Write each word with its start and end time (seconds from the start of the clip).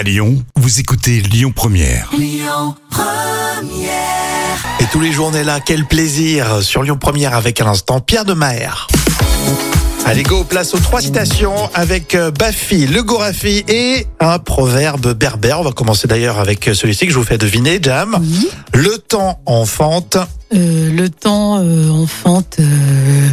À 0.00 0.02
Lyon, 0.02 0.42
vous 0.56 0.80
écoutez 0.80 1.20
Lyon 1.20 1.52
Première. 1.54 2.10
Et 4.80 4.84
tous 4.90 4.98
les 4.98 5.12
jours, 5.12 5.28
on 5.30 5.34
est 5.36 5.44
là. 5.44 5.60
Quel 5.60 5.84
plaisir 5.84 6.62
sur 6.62 6.82
Lyon 6.82 6.96
Première 6.98 7.34
avec 7.34 7.60
à 7.60 7.64
l'instant 7.64 8.00
Pierre 8.00 8.24
de 8.24 8.32
Maher. 8.32 8.86
Allez, 10.06 10.22
go, 10.22 10.42
place 10.44 10.72
aux 10.72 10.78
trois 10.78 11.02
citations 11.02 11.68
avec 11.74 12.14
euh, 12.14 12.30
Bafi, 12.30 12.86
le 12.86 13.02
Gorafi 13.02 13.62
et 13.68 14.06
un 14.20 14.38
proverbe 14.38 15.12
berbère. 15.12 15.60
On 15.60 15.64
va 15.64 15.72
commencer 15.72 16.08
d'ailleurs 16.08 16.38
avec 16.38 16.68
euh, 16.68 16.72
celui-ci 16.72 17.04
que 17.04 17.12
je 17.12 17.18
vous 17.18 17.24
fais 17.24 17.36
deviner, 17.36 17.78
Jam. 17.82 18.16
Oui. 18.22 18.48
Le 18.72 18.96
temps 18.96 19.38
enfante. 19.44 20.16
Euh, 20.54 20.90
le 20.90 21.10
temps 21.10 21.58
euh, 21.58 21.90
enfante, 21.90 22.56
euh, 22.58 23.28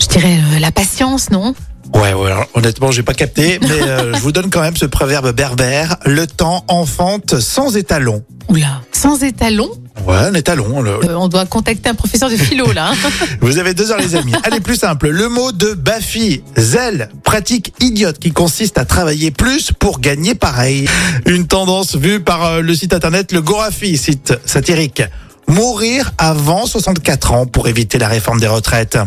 je 0.00 0.06
dirais 0.06 0.38
euh, 0.54 0.60
la 0.60 0.70
patience, 0.70 1.32
non? 1.32 1.56
Ouais, 1.96 2.12
ouais, 2.12 2.30
alors, 2.30 2.46
honnêtement, 2.54 2.90
j'ai 2.90 3.02
pas 3.02 3.14
capté, 3.14 3.58
mais 3.62 3.68
euh, 3.82 4.12
je 4.14 4.20
vous 4.20 4.30
donne 4.32 4.50
quand 4.50 4.60
même 4.60 4.76
ce 4.76 4.84
proverbe 4.84 5.32
berbère. 5.32 5.96
Le 6.04 6.26
temps 6.26 6.62
enfante 6.68 7.40
sans 7.40 7.74
étalon. 7.76 8.22
Oula, 8.48 8.82
sans 8.92 9.22
étalon, 9.22 9.68
Ouais, 10.06 10.14
un 10.16 10.34
étalon. 10.34 10.82
le- 10.82 10.90
euh, 11.04 11.16
on 11.16 11.26
doit 11.28 11.46
contacter 11.46 11.88
un 11.88 11.94
professeur 11.94 12.28
de 12.28 12.36
philo 12.36 12.70
là. 12.72 12.90
hein. 12.92 13.10
Vous 13.40 13.58
avez 13.58 13.72
deux 13.72 13.90
heures, 13.90 13.98
les 13.98 14.14
amis. 14.14 14.32
Allez, 14.44 14.60
plus 14.60 14.76
simple. 14.76 15.08
Le 15.08 15.28
mot 15.30 15.52
de 15.52 15.72
Bafi, 15.72 16.42
zèle, 16.58 17.08
pratique 17.24 17.72
idiote 17.80 18.18
qui 18.18 18.30
consiste 18.30 18.76
à 18.76 18.84
travailler 18.84 19.30
plus 19.30 19.72
pour 19.72 19.98
gagner 19.98 20.34
pareil. 20.34 20.86
Une 21.24 21.46
tendance 21.46 21.96
vue 21.96 22.20
par 22.20 22.44
euh, 22.44 22.60
le 22.60 22.74
site 22.74 22.92
internet 22.92 23.32
Le 23.32 23.40
Gorafi, 23.40 23.96
site 23.96 24.34
satirique. 24.44 25.02
Mourir 25.48 26.12
avant 26.18 26.66
64 26.66 27.32
ans 27.32 27.46
pour 27.46 27.66
éviter 27.68 27.98
la 27.98 28.08
réforme 28.08 28.38
des 28.38 28.48
retraites. 28.48 28.98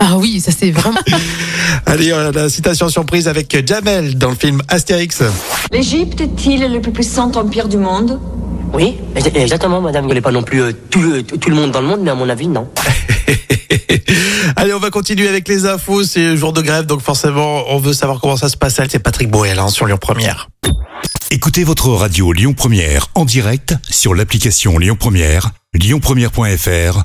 Ah 0.00 0.16
oui, 0.18 0.40
ça 0.40 0.50
c'est 0.56 0.70
vraiment. 0.70 0.98
Allez, 1.86 2.10
euh, 2.12 2.32
la 2.32 2.48
citation 2.48 2.88
surprise 2.88 3.28
avec 3.28 3.64
Jamel 3.66 4.16
dans 4.18 4.30
le 4.30 4.36
film 4.36 4.60
Astérix. 4.68 5.22
L'Égypte 5.72 6.20
est-il 6.20 6.60
le 6.72 6.80
plus 6.80 6.92
puissant 6.92 7.30
empire 7.36 7.68
du 7.68 7.76
monde? 7.76 8.18
Oui, 8.72 8.96
ex- 9.16 9.30
exactement, 9.34 9.80
madame. 9.80 10.04
Je 10.04 10.08
connais 10.08 10.20
pas 10.20 10.32
non 10.32 10.42
plus 10.42 10.62
euh, 10.62 10.72
tout, 10.90 11.00
le, 11.02 11.22
tout 11.22 11.50
le 11.50 11.56
monde 11.56 11.70
dans 11.70 11.80
le 11.80 11.86
monde, 11.88 12.00
mais 12.02 12.10
à 12.10 12.14
mon 12.14 12.28
avis, 12.28 12.48
non. 12.48 12.68
Allez, 14.56 14.74
on 14.74 14.78
va 14.78 14.90
continuer 14.90 15.28
avec 15.28 15.48
les 15.48 15.66
infos. 15.66 16.04
C'est 16.04 16.36
jour 16.36 16.52
de 16.52 16.60
grève, 16.60 16.86
donc 16.86 17.00
forcément, 17.00 17.64
on 17.68 17.78
veut 17.78 17.92
savoir 17.92 18.20
comment 18.20 18.36
ça 18.36 18.48
se 18.48 18.56
passe. 18.56 18.80
C'est 18.88 18.98
Patrick 18.98 19.30
Boel 19.30 19.58
hein, 19.58 19.68
sur 19.68 19.86
Lyon 19.86 19.98
Première. 20.00 20.48
Écoutez 21.30 21.62
votre 21.64 21.88
radio 21.90 22.32
Lyon 22.32 22.54
Première 22.54 23.06
en 23.14 23.24
direct 23.24 23.74
sur 23.88 24.14
l'application 24.14 24.78
Lyon 24.78 24.96
Première, 24.98 25.50
lyonpremière.fr 25.74 27.04